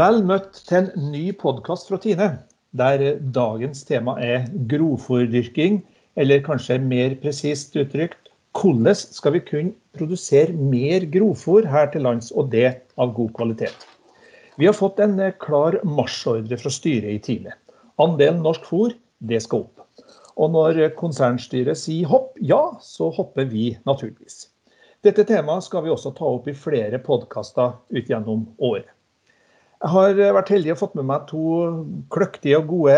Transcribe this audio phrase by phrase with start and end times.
[0.00, 2.26] Vel møtt til en ny podkast fra Tine,
[2.72, 3.02] der
[3.36, 5.82] dagens tema er grovfòrdyrking,
[6.16, 12.30] eller kanskje mer presist uttrykt hvordan skal vi kunne produsere mer grovfòr her til lands,
[12.32, 13.84] og det av god kvalitet.
[14.56, 17.52] Vi har fått en klar marsjordre fra styret i Tine.
[18.00, 19.84] Andelen norsk fôr, det skal opp.
[20.40, 24.46] Og når konsernstyret sier hopp, ja, så hopper vi naturligvis.
[25.00, 28.90] Dette temaet skal vi også ta opp i flere podkaster ut gjennom året.
[29.80, 31.44] Jeg har vært heldig og fått med meg to
[32.12, 32.96] kløktige og gode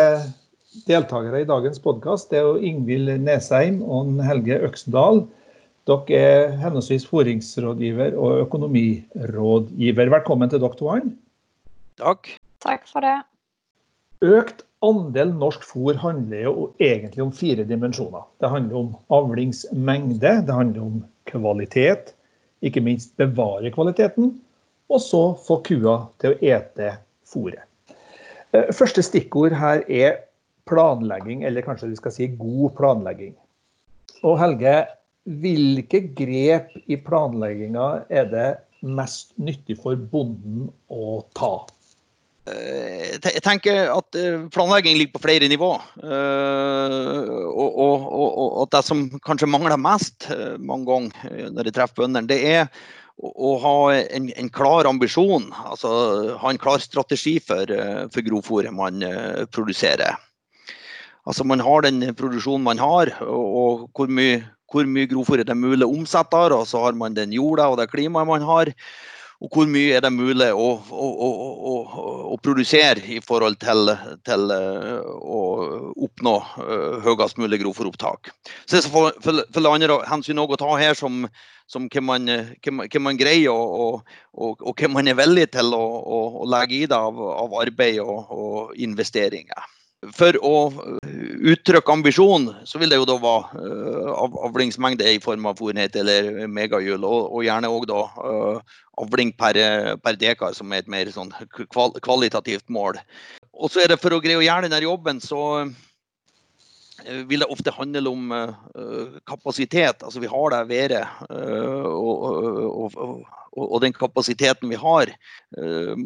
[0.89, 2.33] deltakere i dagens podkast.
[2.33, 5.23] Det er jo Ingvild Nesheim og Helge Øksendal.
[5.87, 10.13] Dere er henholdsvis foringsrådgiver og økonomirådgiver.
[10.17, 10.99] Velkommen til dere to.
[12.03, 12.35] Takk.
[12.67, 13.15] Takk for det.
[14.27, 18.27] Økt andel norsk fôr handler jo egentlig om fire dimensjoner.
[18.43, 22.15] Det handler om avlingsmengde, det handler om kvalitet,
[22.63, 24.35] ikke minst bevare kvaliteten,
[24.93, 26.95] og så få kua til å ete
[27.29, 27.65] fôret.
[28.53, 30.19] Eh, første stikkord her er
[30.69, 33.35] planlegging, eller kanskje vi skal si god planlegging.
[34.23, 34.75] Og Helge,
[35.43, 38.49] hvilke grep i planlegginga er det
[38.83, 41.55] mest nyttig for bonden å ta?
[42.43, 45.71] Eh, jeg tenker at eh, planlegging ligger på flere nivå.
[46.03, 48.09] Og, og,
[48.63, 50.27] og det som kanskje mangler mest
[50.59, 52.67] mange ganger når jeg treffer bøndene, det er
[53.23, 55.91] å ha en, en, klar ambisjon, altså
[56.41, 59.05] ha en klar strategi for, eh, for grovfòret man
[59.55, 60.19] produserer.
[61.29, 64.41] Altså Man har den produksjonen man har, og, hvor mye,
[64.73, 66.41] hvor mye grovfòr er mulig å omsette.
[66.51, 68.73] Og så har man den jorda og det klimaet man har.
[69.43, 71.73] Og hvor mye er det mulig å, å, å,
[72.31, 73.91] å produsere i forhold til,
[74.23, 75.41] til uh, å
[76.07, 78.31] oppnå uh, høyest mulig grovfòropptak.
[78.63, 81.27] Så det er for, for andre hensyn å ta her som
[81.73, 82.29] som hva man,
[83.01, 86.99] man, greier og, og, og, og, hva man er villig til å, legge i det
[86.99, 89.71] av, av arbeid og, investeringer.
[90.19, 90.57] For å
[91.53, 96.49] uttrykke ambisjon, så vil det jo da være uh, avlingsmengde i form av fornhet eller
[96.51, 99.61] megahjul, og, gjerne òg da uh, avling per,
[100.03, 101.31] per dekar, som er et mer sånn
[102.03, 102.99] kvalitativt mål.
[103.55, 105.92] Og så er det for å greie å gjøre denne jobben, så Eh,
[107.29, 110.03] vil det ofte handle om uh, kapasitet.
[110.03, 115.11] Altså vi har det været og, og, og, og, den kapasiteten vi har.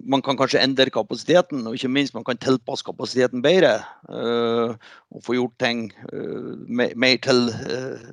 [0.02, 3.78] Man kan kanskje endre kapasiteten, og ikke minst man kan tilpasse kapasiteten bedre.
[4.08, 5.92] og få gjort ting
[6.66, 7.52] mer til,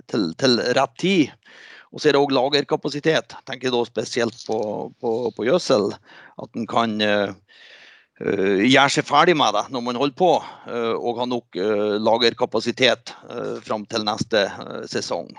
[0.08, 1.34] til, til, rett tid.
[1.94, 3.34] Og så er det òg lagerkapasitet.
[3.46, 5.94] Tenker da spesielt på, på, på gjødsel.
[6.42, 6.98] At en kan
[8.22, 10.36] Eh, gjøre seg ferdig med det når man holder på,
[10.70, 13.16] eh, og ha nok eh, lagerkapasitet
[13.66, 14.46] fram til neste
[14.90, 15.32] sesong.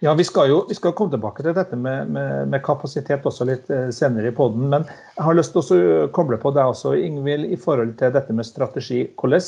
[0.00, 3.44] Ja, Vi skal jo vi skal komme tilbake til dette med, med, med kapasitet også
[3.48, 4.68] litt senere i poden.
[4.70, 4.86] Men
[5.16, 8.46] jeg har lyst til å koble på deg også, Ingvild, i forhold til dette med
[8.46, 9.02] strategi.
[9.18, 9.42] Hvordan,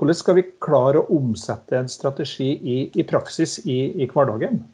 [0.00, 4.64] hvordan skal vi klare å omsette en strategi i, i praksis i, i, hverdagen?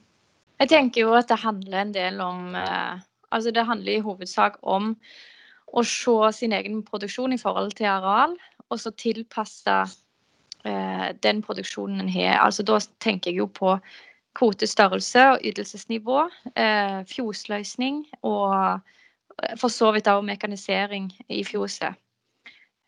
[0.62, 4.94] Jeg tenker jo at det handler en del om Altså det handler i hovedsak om
[5.76, 8.36] å se sin egen produksjon i forhold til areal,
[8.70, 9.76] og så tilpasse
[10.64, 12.40] eh, den produksjonen en har.
[12.40, 13.76] Altså, da tenker jeg jo på
[14.36, 16.26] kvotestørrelse og ytelsesnivå,
[16.56, 21.96] eh, fjosløsning og eh, for så vidt også mekanisering i fjoset.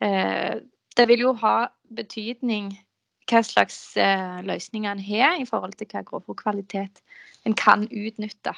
[0.00, 0.60] Eh,
[0.96, 2.72] det vil jo ha betydning
[3.28, 7.02] hva slags eh, løsninger en har i forhold til hva grovfòrkvalitet
[7.46, 8.54] en kan utnytte.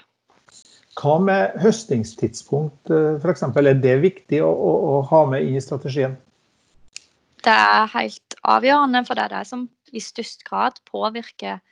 [1.00, 3.44] Hva med høstingstidspunkt eh, f.eks.?
[3.46, 6.16] Er det viktig å, å, å, ha med i strategien?
[7.40, 9.64] Det er helt avgjørende, for det er det som
[9.96, 11.62] i størst grad påvirker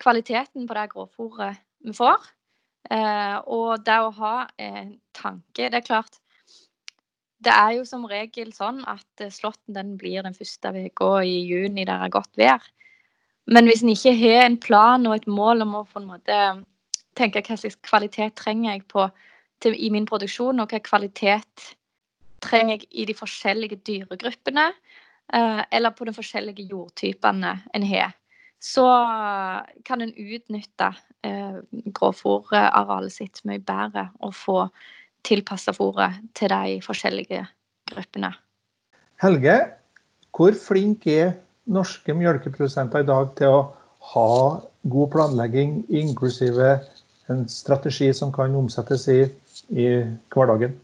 [0.00, 2.30] kvaliteten på det grovfòret vi får.
[2.90, 6.16] Eh, og det å ha en tanke Det er klart,
[7.44, 11.84] det er jo som regel sånn at slåtten den blir den første uka i juni
[11.84, 12.64] der det er godt vær.
[13.50, 16.40] Men hvis en ikke har en plan og et mål om å på en måte
[17.20, 19.06] tenke hva slags kvalitet trenger jeg på
[19.60, 21.74] til, i min produksjon, og hva kvalitet
[22.40, 24.70] trenger jeg i de forskjellige dyregruppene,
[25.34, 28.14] eh, eller på de forskjellige jordtypene en har.
[28.60, 28.84] Så
[29.84, 30.90] kan en utnytte
[31.24, 31.60] eh,
[31.96, 34.58] gråfòrarealet sitt mye bedre og få
[35.24, 37.44] tilpassa fôret til de forskjellige
[37.92, 38.32] gruppene.
[39.20, 39.56] Helge,
[40.36, 41.32] hvor flinke er
[41.68, 43.62] norske melkeprodusenter i dag til å
[44.12, 44.30] ha
[44.88, 46.78] god planlegging, inklusive
[47.30, 49.20] en strategi som kan omsettes i,
[49.70, 49.88] i
[50.34, 50.76] hverdagen?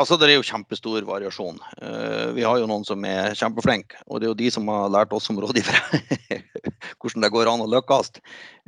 [0.00, 1.58] Altså, Det er jo kjempestor variasjon.
[1.76, 4.88] Uh, vi har jo noen som er kjempeflinke, og det er jo de som har
[4.88, 6.00] lært oss som rådgivere
[7.02, 8.14] hvordan det går an å lykkes.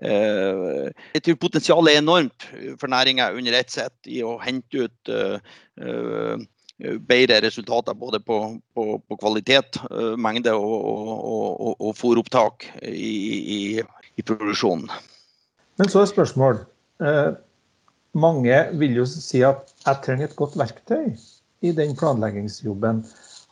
[0.05, 2.49] Uh, jeg tror potensialet er enormt
[2.81, 6.37] for næringa under ett sett i å hente ut uh,
[7.09, 8.39] bedre resultater både på,
[8.77, 9.79] på, på kvalitet,
[10.21, 13.15] mengde og, og, og, og fôropptak i,
[13.57, 13.59] i,
[14.19, 14.91] i, produksjonen.
[15.79, 16.61] Men så er spørsmål.
[18.15, 21.17] Mange vil jo si at jeg trenger et godt verktøy
[21.67, 23.03] i den planleggingsjobben.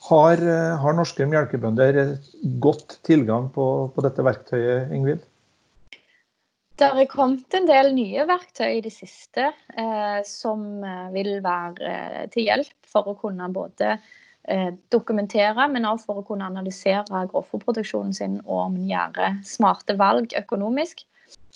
[0.08, 2.16] Har, eh, har norske melkebønder
[2.62, 5.22] godt tilgang på, på, dette verktøyet, Ingvild?
[6.78, 11.92] Det har kommet en del nye verktøy i det siste eh, som eh, vil være
[11.92, 17.26] eh, til hjelp for å kunne både eh, dokumentere, men også for å kunne analysere
[17.30, 21.06] grovfòrproduksjonen sin og om en gjør smarte valg økonomisk.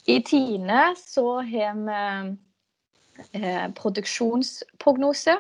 [0.07, 2.37] I Tine så har vi
[3.33, 5.35] eh, produksjonsprognose,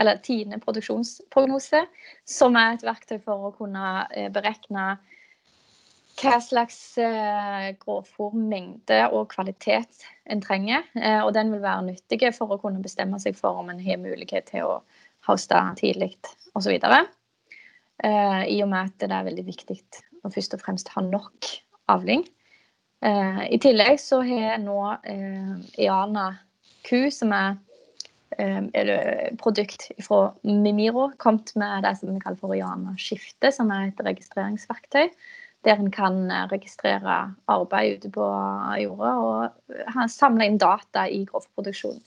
[0.00, 1.82] eller Tine produksjonsprognose,
[2.24, 4.94] som er et verktøy for å kunne eh, berekne
[6.18, 10.88] hva slags eh, grovfòrmengde og kvalitet en trenger.
[10.96, 14.00] Eh, og den vil være nyttig for å kunne bestemme seg for om en har
[14.02, 14.80] mulighet til å
[15.28, 16.14] hoste tidlig
[16.56, 16.74] osv.
[16.80, 19.78] Eh, I og med at det er veldig viktig
[20.24, 21.52] å først og fremst ha nok
[21.92, 22.24] avling.
[23.04, 26.28] Eh, I tillegg så har nå eh, Iana
[26.86, 27.58] ku, som er
[28.38, 33.90] eh, produkt fra Mimiro, kommet med det som vi kaller for Iana skifte, som er
[33.90, 35.12] et registreringsverktøy.
[35.66, 38.26] Der en kan eh, registrere arbeid ute på
[38.82, 42.02] jorda og samle inn data i grovproduksjonen.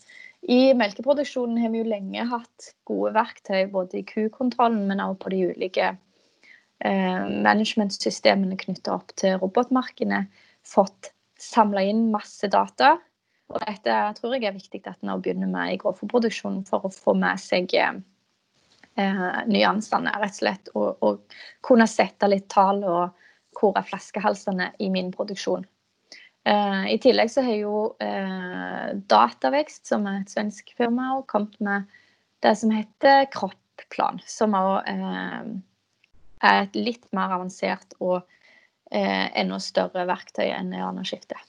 [0.49, 5.33] I melkeproduksjonen har vi jo lenge hatt gode verktøy både i kukontrollen, men også på
[5.35, 10.23] de ulike eh, managementsystemene knytta opp til robotmarkedene.
[10.67, 12.95] Fått samla inn masse data
[13.51, 17.15] og dette tror jeg er viktig at en begynner med i grovfòrproduksjonen for å få
[17.19, 17.97] med seg eh,
[19.51, 20.71] nyansene, rett og slett.
[20.75, 23.17] Og, og, kunne sette litt tall og
[23.57, 25.65] hvor er flaskehalsene i min produksjon.
[26.47, 31.89] Eh, I tillegg så har jo eh, Datavekst, som er et svensk firma, kommet med
[32.41, 35.51] det som heter Kroppplan, Som òg eh,
[36.41, 38.40] er et litt mer avansert og eh,
[38.91, 41.39] enda større verktøy enn hjerneskiftet.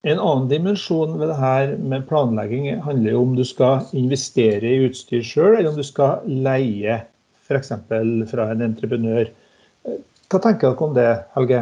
[0.00, 4.86] En annen dimensjon ved det her med planlegging handler jo om du skal investere i
[4.86, 7.02] utstyr sjøl, eller om du skal leie
[7.44, 7.74] f.eks.
[8.30, 9.28] fra en entreprenør.
[9.84, 11.60] Hva tenker dere om det, Helge?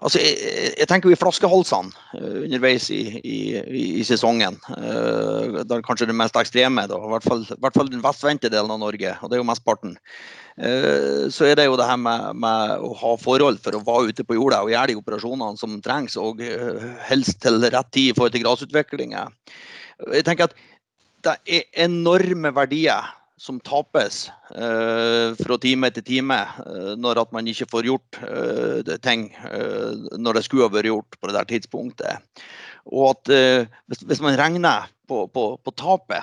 [0.00, 0.36] Altså, jeg,
[0.78, 3.38] jeg, tenker jo i flaskehalsene uh, underveis i, i,
[4.00, 4.58] i sesongen.
[4.70, 8.04] Uh, det er kanskje det mest ekstreme, da, i hvert fall, i hvert fall den
[8.04, 9.14] vestvendte delen av Norge.
[9.20, 9.96] og Det er jo mesteparten.
[10.56, 14.14] Uh, så er det jo det her med, med, å ha forhold for å være
[14.14, 16.40] ute på jorda og gjøre de operasjonene som trengs, og
[17.10, 19.28] helst til rett tid i forhold til grasutviklinga.
[20.12, 20.58] Jeg tenker at
[21.26, 27.48] det er enorme verdier som tapes eh, fra time til time eh, når at man
[27.50, 29.28] ikke får gjort eh, ting
[30.16, 32.42] når det skulle ha vært gjort på det der tidspunktet.
[32.86, 33.30] Og at
[33.90, 36.22] hvis, hvis, man regner på, på, på tapet,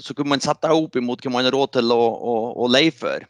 [0.00, 2.68] så kunne man sette det opp imot hva man har råd til å, å, å
[2.72, 3.26] leie for.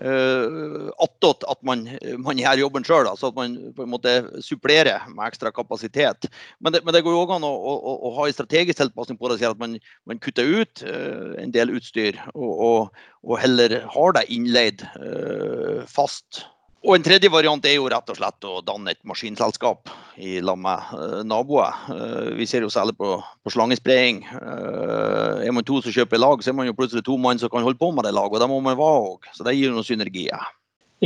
[0.00, 1.84] Uh, attåt at man,
[2.24, 6.30] man gjør jobben sjøl, altså at man på en måte supplerer med ekstra kapasitet.
[6.64, 9.20] Men det, men det går jo òg an å, å, å, ha en strategisk tilpasning
[9.20, 9.76] på det, at man,
[10.08, 15.84] man kutter ut uh, en del utstyr og, og, og, heller har det innleid uh,
[15.84, 16.46] fast
[16.82, 20.58] og En tredje variant er jo rett og slett å danne et maskinselskap i lag
[20.58, 21.76] med uh, naboer.
[21.86, 24.24] Uh, vi ser jo særlig på, på slangespredning.
[24.34, 27.52] Uh, er man to som kjøper lag, så er man jo plutselig to mann som
[27.52, 28.34] kan holde på med det laget.
[28.34, 29.30] Og det må man være òg.
[29.30, 30.50] Så det gir noen synergier.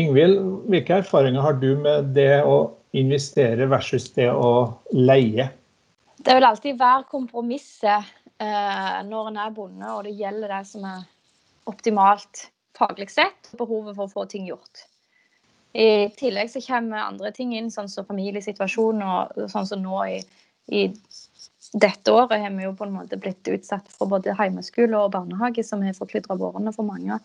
[0.00, 0.40] Ingvild,
[0.72, 2.56] hvilke erfaringer har du med det å
[2.96, 5.50] investere versus det å leie?
[6.24, 11.06] Det vil alltid være kompromisset når en er bonde og det gjelder det som er
[11.68, 14.84] optimalt faglig sett, behovet for å få ting gjort.
[15.76, 20.20] I tillegg så kommer andre ting inn, sånn som familiesituasjon og sånn som nå i,
[20.72, 20.86] i
[21.76, 25.64] dette året har vi jo på en måte blitt utsatt for både heimeskole og barnehage,
[25.66, 27.18] som har forkludra vårene for mange.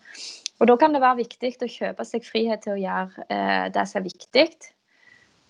[0.60, 3.86] Og Da kan det være viktig å kjøpe seg frihet til å gjøre eh, det
[3.88, 4.46] som er viktig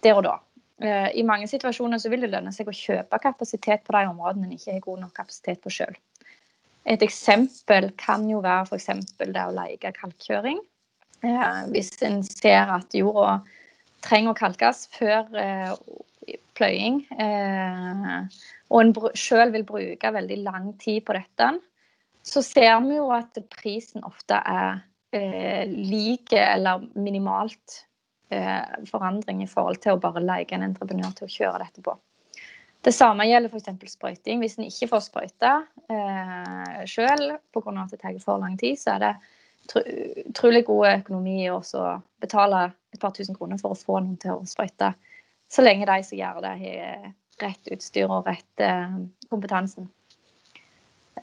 [0.04, 0.36] der og da.
[0.82, 4.48] Eh, I mange situasjoner så vil det lønne seg å kjøpe kapasitet på de områdene
[4.48, 5.98] en ikke har god nok kapasitet på sjøl.
[6.86, 8.88] Et eksempel kan jo være f.eks.
[9.18, 10.62] det å leie kalkkjøring.
[11.22, 13.40] Eh, hvis en ser at jorda
[14.02, 15.74] trenger å kalkes før eh,
[16.58, 18.40] pløying, eh,
[18.72, 21.52] og en sjøl vil bruke veldig lang tid på dette,
[22.22, 27.82] så ser vi jo at prisen ofte er lik eller minimalt
[28.88, 31.92] forandring i forhold til å bare leie en entreprenør til å kjøre dette på.
[32.82, 33.92] Det samme gjelder f.eks.
[33.94, 34.40] sprøyting.
[34.42, 35.52] Hvis en ikke får sprøyte
[35.86, 37.74] eh, sjøl pga.
[37.84, 39.12] at det tar for lang tid, så er det
[39.70, 41.60] utrolig god økonomi å
[42.22, 44.92] betale et par tusen kroner for å få noen til å sprøyte.
[45.52, 47.10] Så lenge de som gjør det, har
[47.42, 48.94] rett utstyr og rett eh,
[49.30, 49.88] kompetansen.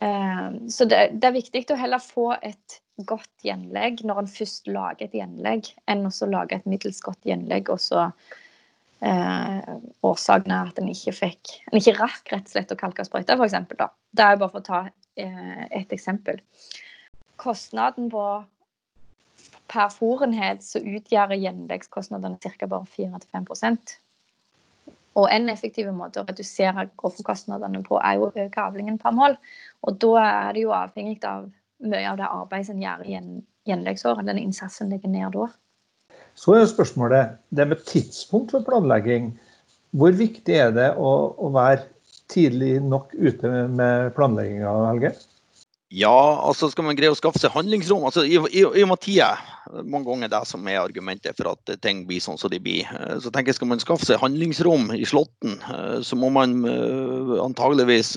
[0.02, 4.68] Eh, så det, det, er viktig å heller få et godt gjenlegg når en først
[4.72, 8.10] lager et gjenlegg, enn å lage et middels godt gjenlegg og så
[9.06, 9.72] eh,
[10.06, 13.38] årsaken er at en ikke fikk En ikke rakk rett og slett å kalke sprøyta,
[13.40, 13.58] f.eks.
[14.12, 14.84] Det er bare for å ta
[15.20, 16.42] eh, et eksempel.
[17.40, 18.26] Kostnaden på
[19.70, 22.68] per fòrenhet så utgjør gjenleggskostnadene ca.
[22.68, 23.48] bare 4-5
[25.20, 29.36] og en effektiv måte å redusere grovfòrkostnadene på er jo å øke avlingen per mål.
[29.84, 33.18] Og da er det jo avhengig av mye av det arbeidet som gjør i
[33.70, 35.50] gjenleggsåret, den innsatsen en legger ned da.
[36.40, 39.34] Så er spørsmålet det med tidspunkt for planlegging.
[39.98, 41.88] Hvor viktig er det å, å være
[42.32, 45.14] tidlig nok ute med planlegginga, Helge?
[45.90, 49.32] Ja, altså skal man greie å skaffe seg handlingsrom altså I, og med tida
[49.86, 52.88] mange ganger det som er argumentet for at ting blir sånn som de blir.
[52.90, 56.56] Eh, så tenker jeg Skal man skaffe seg handlingsrom i Slåtten, eh, så må man
[56.66, 58.16] uh, antageligvis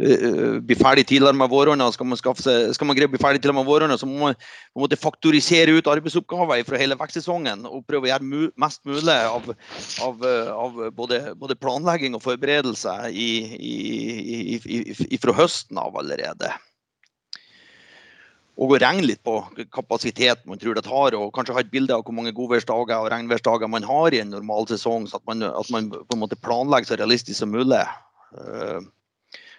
[0.00, 1.90] bli ferdig tidligere med våronna.
[1.92, 4.84] Skal, skal, man greie å bli ferdig tidligere med våronna, så må man på en
[4.84, 9.50] måte faktorisere ut arbeidsoppgaver fra hele vekstsesongen og prøve å gjøre mest mulig av,
[10.06, 16.19] av, av både, både, planlegging og forberedelse i, i, i, fra høsten av allerede
[18.60, 19.38] og å regne litt på
[19.72, 23.08] kapasiteten man tror det tar, og kanskje ha et bilde av hvor mange godværsdager og
[23.12, 26.38] regnværsdager man har i en normal sesong, så at man, at man på en måte
[26.44, 27.80] planlegger så realistisk som mulig.
[28.36, 28.80] Eh,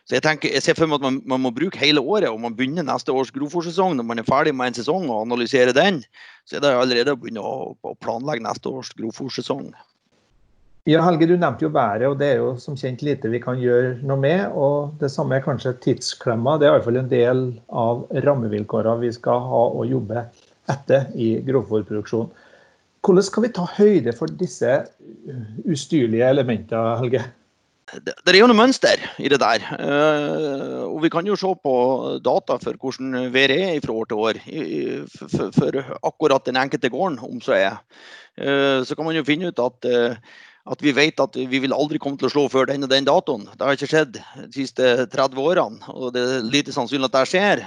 [0.05, 2.41] så jeg, tenker, jeg ser for meg at man, man, må bruke hele året, og
[2.43, 6.01] man begynner neste års grovfòrsesong når man er ferdig med en sesong og analyserer den,
[6.45, 9.71] så er det allerede å begynne å, å planlegge neste års grovfòrsesong.
[10.89, 13.59] Ja, Helge, du nevnte jo været, og det er jo som kjent lite vi kan
[13.61, 14.47] gjøre noe med.
[14.57, 16.55] Og det samme er kanskje tidsklemma.
[16.57, 20.25] Det er iallfall en del av rammevilkårene vi skal ha å jobbe
[20.73, 22.31] etter i grovfòrproduksjon.
[23.05, 24.73] Hvordan skal vi ta høyde for disse
[25.69, 27.23] ustyrlige elementene, Helge?
[27.91, 29.63] Det, det er jo noe mønster i det der.
[29.77, 31.73] Uh, og vi kan jo se på
[32.25, 34.45] data for hvordan været er fra år til år.
[35.13, 37.83] For, for, akkurat den enkelte gården, om så er.
[38.33, 40.39] Uh, så kan man jo finne ut at uh,
[40.69, 43.07] at vi vet at vi vil aldri komme til å slå før den og den
[43.07, 43.47] datoen.
[43.49, 47.29] Det har ikke skjedd de siste 30 årene, og det er lite sannsynlig at det
[47.31, 47.63] skjer.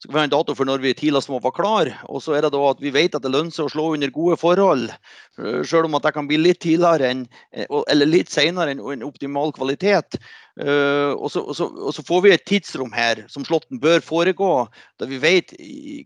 [0.00, 1.90] Eh, så skal vi ha en dato for når vi tidligst må være klar.
[2.08, 4.10] Og så er det da at vi vet at det lønner seg å slå under
[4.10, 4.90] gode forhold.
[5.38, 8.80] Eh, selv om at det kan bli litt tidligere enn, eh, eller litt senere enn
[8.80, 10.18] en optimal kvalitet.
[10.60, 14.66] Og så, og, så, og så, får vi et tidsrom her som slåtten bør foregå,
[15.00, 15.54] da vi vet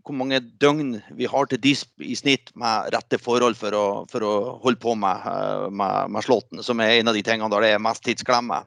[0.05, 4.23] hvor mange døgn vi har til disp i snitt med rette forhold for å, for
[4.23, 5.27] å holde på med,
[5.75, 8.61] med, med slåtten, som er en av de tingene der det er mest tidsklemme.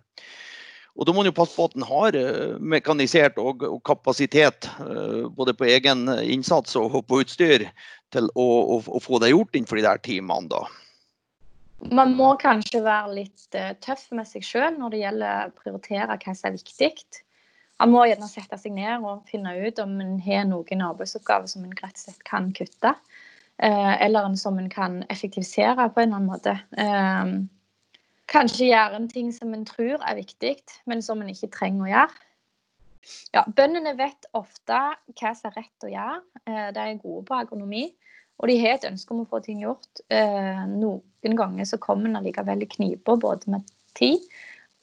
[0.98, 4.66] Og Da må man jo passe på at en har eh, mekanisert og, og kapasitet,
[4.82, 7.68] eh, både på egen innsats og på utstyr,
[8.14, 10.50] til å, å, å få det gjort innenfor de der timene.
[10.50, 10.64] da.
[11.94, 16.34] Man må kanskje være litt tøff med seg sjøl når det gjelder å prioritere hva
[16.34, 16.90] som er viktig.
[17.78, 21.62] Man må gjerne sette seg ned og finne ut om en har noen arbeidsoppgaver som
[21.62, 22.96] en rett og slett kan kutte.
[23.58, 26.56] Eller som en kan effektivisere på en eller annen måte.
[28.28, 30.56] Kanskje gjøre en ting som en tror er viktig,
[30.90, 32.24] men som en ikke trenger å gjøre.
[33.32, 34.80] Ja, Bøndene vet ofte
[35.16, 36.20] hva som er rett å gjøre.
[36.44, 37.86] Eh, de er gode på agronomi.
[38.38, 40.02] Og de har et ønske om å få ting gjort.
[40.14, 44.22] Eh, noen ganger så kommer en allikevel i knipa både med tid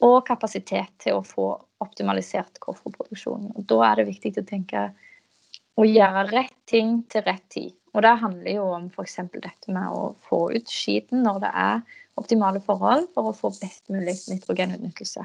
[0.04, 1.48] og kapasitet til å få
[1.86, 3.54] optimalisert kofferproduksjonen.
[3.70, 4.90] Da er det viktig å tenke
[5.80, 7.76] å gjøre rett ting til rett tid.
[7.96, 9.22] Og det handler jo om f.eks.
[9.32, 11.84] dette med å få ut skiten når det er
[12.20, 15.24] optimale forhold for å få best mulig nitrogenutnyttelse.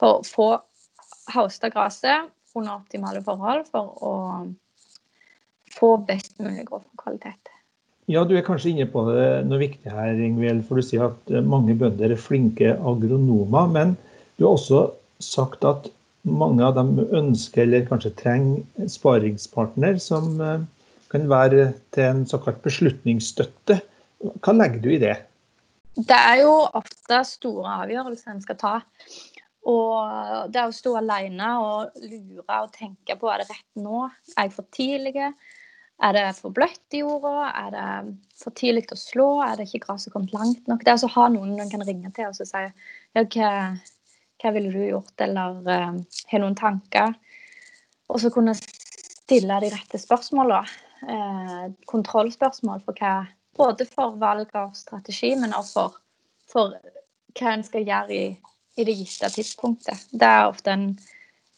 [0.00, 0.48] For å få
[1.32, 4.14] hausta gresset under optimale forhold for å
[5.72, 7.52] få best mulig grovkvalitet.
[8.10, 10.64] Ja, du er kanskje inne på noe viktig her, Ingvild.
[10.66, 13.70] For du sier at eh, mange bønder er flinke agronomer.
[13.70, 13.94] Men
[14.36, 14.88] du har også
[15.22, 15.86] sagt at
[16.26, 20.66] mange av dem ønsker eller kanskje trenger sparingspartner som eh,
[21.10, 23.80] kan være til en såkalt beslutningsstøtte.
[24.20, 25.16] Hva legger du i det?
[25.98, 28.74] Det er jo ofte store avgjørelser en skal ta.
[29.68, 34.48] Og det å stå alene og lure og tenke på er det rett nå, er
[34.48, 35.30] jeg for tidlig?
[36.00, 37.50] Er det for bløtt i jorda?
[37.50, 37.88] Er det
[38.40, 39.28] for tidlig å slå?
[39.44, 40.84] Er det ikke gresset kommet langt nok?
[40.86, 42.70] Det er å ha noen en kan ringe til og si ja,
[43.20, 43.50] hva,
[44.40, 47.12] hva ville du gjort, eller uh, har noen tanker?
[48.08, 50.88] Og så kunne stille de rette spørsmålene.
[51.00, 53.14] Uh, kontrollspørsmål for hva
[53.56, 55.96] både for valg av strategi, men også for,
[56.52, 58.26] for hva en skal gjøre i,
[58.76, 60.06] i det gitte tidspunktet.
[60.12, 60.86] Det er ofte en,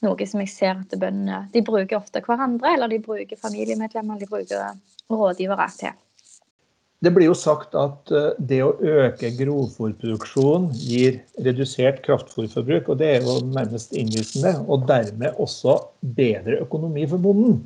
[0.02, 4.30] noe som jeg ser at bøndene de bruker ofte hverandre, eller de bruker familiemedlemmer, de
[4.30, 4.72] bruker
[5.12, 6.00] rådgivere til.
[7.02, 13.08] Det blir jo sagt at eh, det å øke grovfòrproduksjonen gir redusert kraftfòrforbruk, og det
[13.16, 15.80] er jo nærmest innlysende, og dermed også
[16.18, 17.64] bedre økonomi for bonden.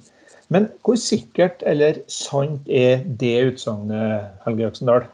[0.52, 5.08] Men hvor sikkert eller sant er det utsagnet, Helge Øksendal?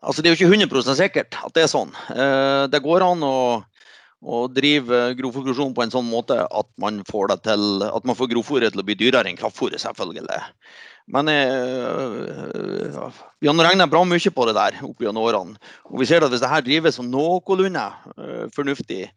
[0.00, 1.90] Altså, det er jo ikke 100 sikkert at det er sånn.
[2.12, 3.38] Eh, det går an å,
[4.20, 8.30] å drive grovfòrproduksjon på en sånn måte at man får, det til, at man får
[8.34, 10.44] grovfòret til å bli dyrere enn kraftfòret, selvfølgelig.
[11.10, 15.72] Men øh, vi har regna bra mye på det der opp gjennom årene.
[15.90, 19.08] Og vi ser at hvis dette drives som noenlunde øh, fornuftig,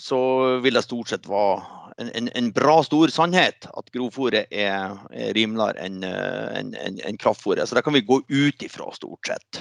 [0.00, 0.20] så
[0.64, 5.34] vil det stort sett være en, en, en bra stor sannhet at grovfòret er, er
[5.36, 7.68] rimeligere enn en, en, en kraftfòret.
[7.68, 9.60] Så det kan vi gå ut ifra, stort sett.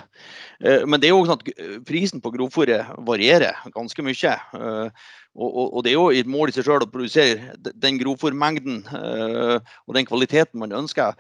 [0.64, 4.38] Eh, men det er jo sånn at prisen på grovfòret varierer ganske mye.
[4.60, 7.98] Eh, og, og, og, det er jo et mål i seg selv å produsere den
[7.98, 11.18] grovfòrmengden og den kvaliteten man ønsker,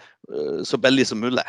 [0.61, 1.41] så billig som mulig.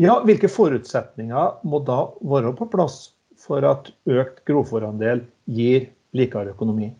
[0.00, 6.90] Ja, Hvilke forutsetninger må da være på plass for at økt grovfòrandel gir likere økonomi?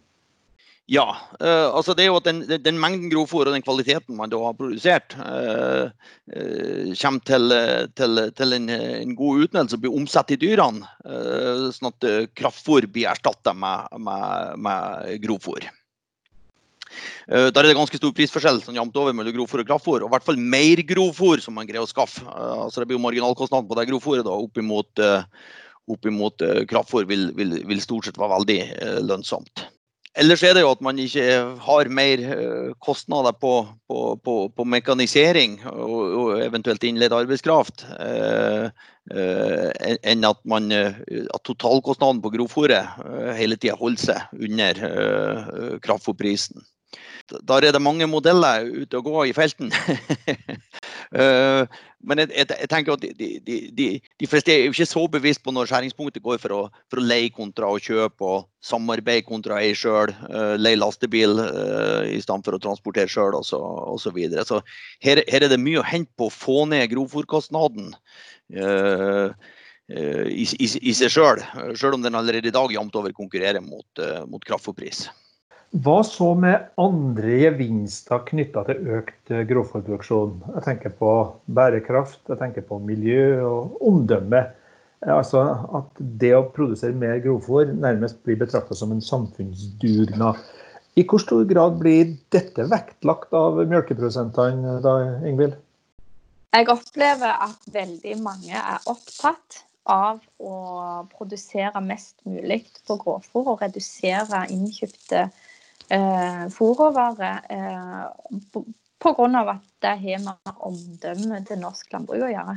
[0.93, 1.07] Ja,
[1.41, 4.41] uh, altså det er jo at den, den mengden grovfòr og den kvaliteten man da
[4.43, 5.89] har produsert, uh,
[6.35, 7.55] uh, kommer til,
[7.97, 10.85] til, til en, en, god utnyttelse og blir omsatt i dyrene.
[11.73, 15.71] sånn at kraftfôr blir erstatta med, med, med grovfòr.
[17.33, 20.03] Der er det ganske stor prisforskjell sånn jevnt over mellom grovfòr og kraftfòr.
[20.05, 22.25] Og i hvert fall mer grovfòr som man greier å skaffe.
[22.29, 25.07] Altså det blir jo marginalkostnaden på det grovfòret oppimot,
[25.89, 28.61] oppimot kraftfôr vil, vil, vil, stort sett være veldig
[29.09, 29.71] lønnsomt.
[30.21, 31.25] Ellers er det jo at man ikke
[31.65, 33.53] har mer eh, kostnader på,
[33.89, 38.67] på, på, på mekanisering og, og, eventuelt innleid arbeidskraft, eh,
[39.09, 41.01] eh, enn at, man, eh,
[41.33, 46.61] at totalkostnaden på grovfòret eh, hele tida holder seg under eh, kraftfòrprisen.
[47.33, 49.73] Der er det mange modeller ute og gå i felten.
[52.03, 53.13] Eh, men jeg, jeg, jeg, tenker at de,
[53.47, 53.87] de, de,
[54.21, 57.07] de, fleste er jo ikke så bevisst på når skjæringspunktet går for å, for å
[57.07, 62.63] leie kontra å kjøpe, og samarbeide kontra ei sjøl, uh, leie lastebil uh, for å
[62.63, 63.49] transportere sjøl osv.
[63.53, 63.63] Så,
[64.05, 64.45] så, videre.
[64.47, 64.61] så
[65.03, 67.93] her, her, er det mye å hente på å få ned grovfòrkostnaden.
[68.53, 69.35] Uh,
[69.93, 71.43] i, i, i, seg sjøl,
[71.77, 75.09] sjøl om den allerede i dag jevnt over konkurrerer mot, uh, mot kraftfôrpris.
[75.73, 80.35] Hva så med andre gevinster knytta til økt eh, grovfòrproduksjon?
[80.59, 81.13] Jeg tenker på
[81.49, 84.43] bærekraft, jeg tenker på miljø og omdømme.
[85.09, 85.41] Altså
[85.79, 90.43] At det å produsere mer grovfòr nærmest blir betrakta som en samfunnsdugnad.
[91.01, 95.57] I hvor stor grad blir dette vektlagt av melkeprodusentene, da, Ingvild?
[96.53, 100.57] Jeg opplever at veldig mange er opptatt av å
[101.17, 105.31] produsere mest mulig på grovfòr og redusere innkjøpte
[105.93, 108.05] eh, fôrråvare eh,
[109.03, 109.43] pga.
[109.51, 112.55] at det har mer omdømme til norsk landbruk å gjøre.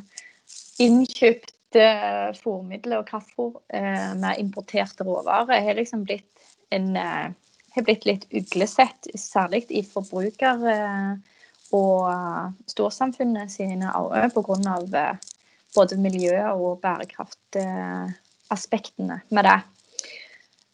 [0.86, 1.86] Innkjøpte
[2.40, 6.32] fôrmidler og kraftfôr eh, med importerte råvarer har liksom blitt,
[6.72, 7.28] en, eh,
[7.76, 11.14] har blitt litt uglesett, særlig i forbruker- eh,
[11.74, 14.56] og storsamfunnet sine øyne pga.
[15.02, 15.16] Eh,
[15.76, 19.62] både miljø- og bærekraftaspektene med det.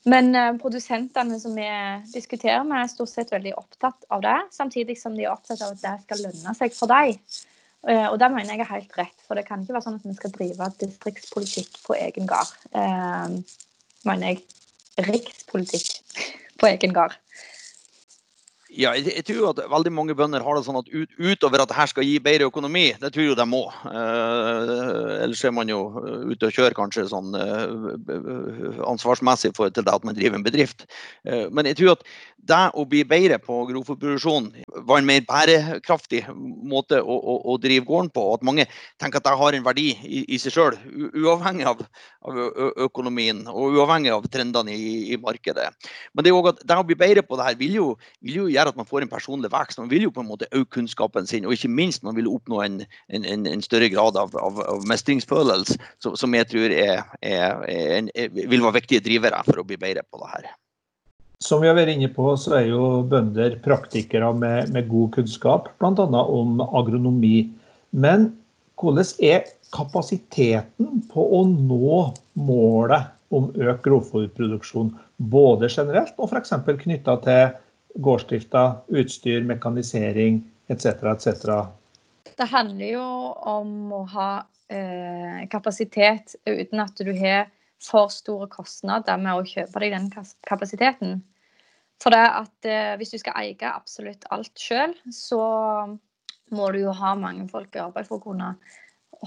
[0.09, 1.67] Men uh, produsentene som vi
[2.13, 4.37] diskuterer med, er stort sett veldig opptatt av det.
[4.55, 7.19] Samtidig som de er opptatt av at det skal lønne seg for dem.
[7.85, 10.07] Uh, og det mener jeg er helt rett, for det kan ikke være sånn at
[10.07, 12.53] vi skal drive distriktspolitikk på egen gard.
[12.73, 13.41] Uh,
[14.07, 16.23] mener jeg rikspolitikk
[16.61, 17.17] på egen gard.
[18.71, 21.87] Ja, jeg, tror at veldig mange bønder har det sånn at ut, utover at dette
[21.91, 23.65] skal gi bedre økonomi, det tror jo de må.
[23.89, 24.71] Eh,
[25.25, 25.81] ellers er man jo
[26.29, 30.85] ute og kjører kanskje sånn eh, ansvarsmessig for til det at man driver en bedrift.
[31.27, 32.07] Eh, men jeg tror at
[32.47, 34.47] det å bli bedre på grovfòrproduksjon
[34.87, 38.23] var en mer bærekraftig måte å, å, å, drive gården på.
[38.23, 38.65] Og at mange
[39.01, 40.79] tenker at det har en verdi i, i seg sjøl,
[41.11, 41.83] uavhengig av,
[42.25, 42.39] av,
[42.87, 45.67] økonomien og uavhengig av trendene i, i markedet.
[46.15, 47.87] Men det, at det å bli bedre på det her vil jo,
[48.23, 49.79] vil jo gjøre gjør at man får en personlig vekst.
[49.81, 52.61] Man vil jo på en måte øke kunnskapen sin, og ikke minst man vil oppnå
[52.63, 57.63] en, en, en større grad av, av, av mestringsfølelse, som, som, jeg tror er, er,
[57.67, 60.51] er, vil være viktige drivere for å bli bedre på det her.
[61.41, 65.71] Som vi har vært inne på, så er jo bønder praktikere med, med god kunnskap,
[65.81, 66.05] bl.a.
[66.21, 67.47] om agronomi.
[67.91, 68.29] Men
[68.77, 72.03] hvordan er kapasiteten på å nå
[72.37, 74.91] målet om økt grovfòrproduksjon,
[75.31, 76.53] både generelt og f.eks.
[76.83, 77.53] knytta til
[77.95, 80.85] gårdsdrifta, utstyr, mekanisering etc.
[80.85, 81.51] etc.
[82.37, 83.07] Det handler jo
[83.51, 84.29] om å ha
[84.71, 87.49] eh, kapasitet uten at du har
[87.81, 90.09] for store kostnader med å kjøpe deg den
[90.47, 91.19] kapasiteten.
[92.01, 95.41] For det at eh, hvis du skal eie absolutt alt sjøl, så
[96.51, 98.53] må du jo ha mange folk i arbeid for å kunne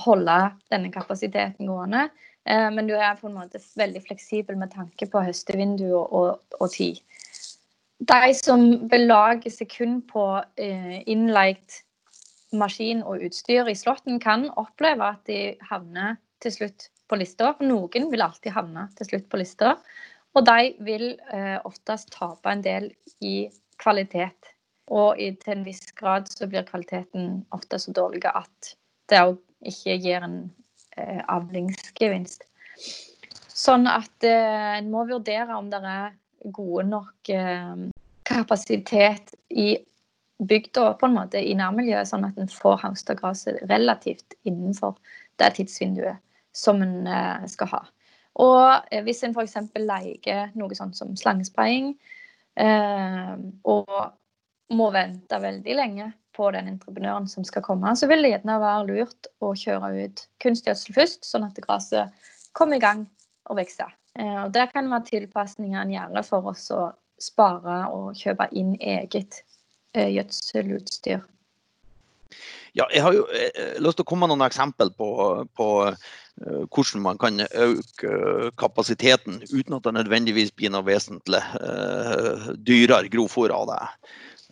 [0.04, 0.38] holde
[0.72, 2.08] denne kapasiteten gående.
[2.44, 6.66] Eh, men du er på en måte veldig fleksibel med tanke på høstevindu og, og,
[6.74, 7.00] tid.
[7.98, 10.24] De som belager seg kun på
[10.60, 11.82] eh, innleid
[12.54, 17.54] maskin og utstyr i slåtten, kan oppleve at de havner til slutt på lista.
[17.62, 19.76] Noen vil alltid havne til slutt på lista.
[20.34, 22.90] Og de vil eh, oftest tape en del
[23.22, 23.46] i
[23.82, 24.50] kvalitet.
[24.92, 28.74] Og i, til en viss grad så blir kvaliteten ofte så dårlig at
[29.08, 30.38] det òg ikke gir en
[30.98, 32.44] eh, avlingsgevinst.
[33.54, 36.12] Sånn at eh, en må vurdere om det er
[36.44, 37.74] gode nok eh,
[38.22, 39.76] kapasitet i
[40.44, 44.96] bygda på en måte i nærmiljøet, sånn at en får hausta gresset relativt innenfor
[45.40, 46.20] det tidsvinduet
[46.54, 47.82] som en eh, skal ha.
[48.42, 49.56] Og eh, hvis en f.eks.
[49.78, 51.94] leier noe sånt som slangespraying,
[52.54, 53.88] og
[54.78, 56.04] må vente veldig lenge
[56.38, 60.22] på den entreprenøren som skal komme, så vil det gjerne være lurt å kjøre ut
[60.42, 63.04] kunstgjødsel først, sånn at gresset kommer i gang
[63.50, 63.90] og vokser.
[64.14, 66.84] Og Det kan være tilpasninger en gjør for oss å
[67.18, 69.40] spare og kjøpe inn eget
[69.94, 71.24] gjødselutstyr.
[72.74, 73.24] Ja, jeg har jo
[73.82, 75.08] lyst til å komme med noen eksempel på,
[75.58, 75.68] på
[76.42, 81.42] Eh, hvordan man kan øke eh, kapasiteten uten at det nødvendigvis blir noe vesentlig
[82.66, 83.82] dyrere grovfòr av det.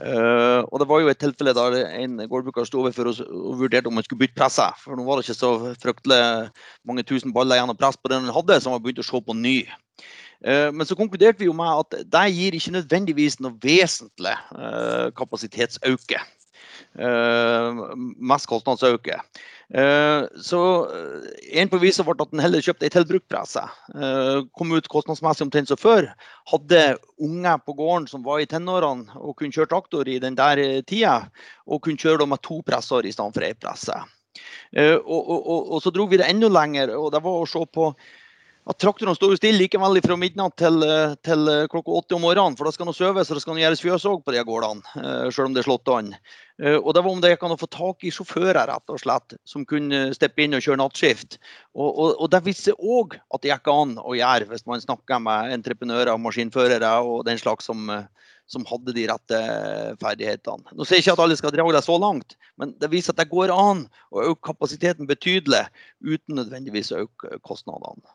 [0.02, 3.86] Uh, og Det var jo et tilfelle der en gårdbruker sto overfor og, og vurderte
[3.86, 4.80] om man skulle bytte presset.
[4.82, 6.18] For nå var det ikke så fryktelig
[6.88, 9.22] mange tusen baller igjen å presse på den han hadde, så han begynte å se
[9.22, 9.56] på ny.
[10.42, 14.34] Uh, men så konkluderte vi jo med at det gir ikke nødvendigvis noe vesentlig
[15.18, 16.22] kapasitetsøke.
[16.92, 19.20] Mest kostnadsøke.
[19.74, 23.62] Eh, så eh, en på viset ble at en heller kjøpte ei tilbruktpresse.
[23.96, 26.10] Eh, kom ut kostnadsmessig omtrent som før.
[26.52, 26.82] Hadde
[27.22, 31.22] unger på gården som var i tenårene og kunne kjøre traktor i den der tida.
[31.64, 33.96] Og kunne kjøre med to presser i stedet for ei presse.
[34.72, 37.60] Og, og, og, og, så dro vi det enda lenger, og det var å se
[37.68, 37.90] på
[38.70, 40.84] at traktorene står jo stille likevel fra midnatt til,
[41.26, 42.54] til, klokka åtte om morgenen.
[42.58, 45.48] For da skal det søves og det skal gjøres fjøs òg på de gårdene, selv
[45.48, 46.12] om det er slått an.
[46.62, 49.00] Eh, og det var om det gikk an å få tak i sjåfører rett og
[49.02, 51.40] slett, som kunne steppe inn og kjøre nattskift.
[51.74, 55.22] Og, og, og det viser òg at det gikk an å gjøre hvis man snakker
[55.26, 57.90] med entreprenører, og maskinførere og den slags som,
[58.46, 59.42] som hadde de rette
[60.02, 60.70] ferdighetene.
[60.76, 63.24] Nå sier jeg ikke at alle skal dra det så langt, men det viser at
[63.24, 65.64] det går an å øke kapasiteten betydelig
[65.98, 68.06] uten nødvendigvis å øke kostnadene.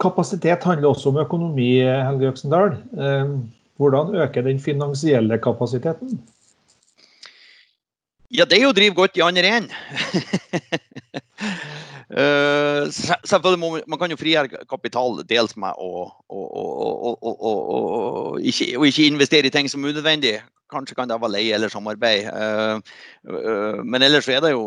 [0.00, 2.78] Kapasitet handler også om økonomi, Helge Øksendal.
[2.96, 3.34] Eh,
[3.80, 6.20] hvordan øker den finansielle kapasiteten?
[8.30, 9.72] Ja, det er jo å drive godt i andre enden.
[12.14, 16.42] uh, selvfølgelig må man, kan jo frigjøre kapital dels med å, å,
[17.26, 17.50] å,
[18.38, 20.36] ikke, ikke, investere i ting som er unødvendig.
[20.70, 22.30] Kanskje kan det være leie eller samarbeid.
[22.30, 22.78] Uh,
[23.26, 24.62] uh, men ellers er det jo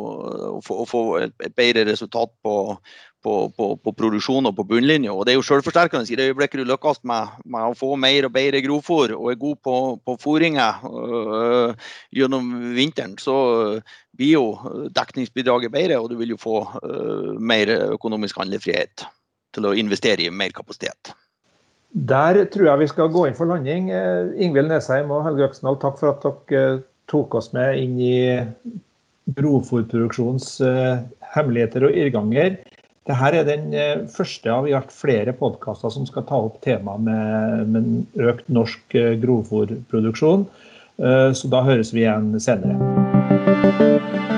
[0.60, 2.76] å få et bedre resultat på,
[3.24, 5.14] på, på, på, produksjon og på bunnlinja.
[5.14, 6.10] Og det er jo selvforsterkende.
[6.12, 9.42] I det øyeblikket du lykkes med, med, å få mer og bedre grovfôr og er
[9.42, 11.74] god på, på fôringer øh,
[12.16, 13.38] gjennom vinteren, så
[14.14, 14.46] blir jo
[14.94, 19.08] dekningsbidraget bedre, og du vil jo få øh, mer økonomisk handlefrihet
[19.54, 21.14] til å investere i mer kapasitet.
[21.94, 23.92] Der tror jeg vi skal gå inn for landing.
[23.94, 26.82] Eh, Ingvild Nesheim og Helge Øksendal, takk for at dere
[27.12, 28.16] tok oss med inn i
[29.38, 31.04] grovfòrproduksjonens eh,
[31.36, 32.58] hemmeligheter og irrganger.
[33.04, 37.74] Dette er den eh, første av hvert flere podkaster som skal ta opp temaet med,
[37.74, 40.48] med økt norsk eh, grovfòrproduksjon.
[41.04, 44.32] Eh, så da høres vi igjen senere.